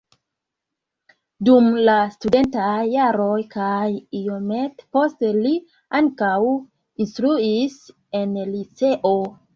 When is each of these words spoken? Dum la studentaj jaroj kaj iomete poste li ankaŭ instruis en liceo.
Dum 1.49 1.67
la 1.89 1.97
studentaj 2.13 2.71
jaroj 2.93 3.37
kaj 3.53 3.83
iomete 4.21 4.87
poste 4.97 5.29
li 5.39 5.53
ankaŭ 6.01 6.33
instruis 7.07 7.77
en 8.23 8.33
liceo. 8.57 9.17